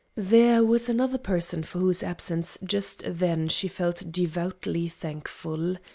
[0.17, 5.77] There was another person for whose absence just then she felt devoutly thankful.